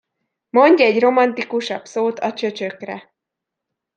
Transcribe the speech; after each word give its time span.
Mondj 0.49 0.83
egy 0.83 0.99
romantikusabb 0.99 1.85
szót 1.85 2.19
a 2.19 2.33
csöcsökre! 2.33 3.13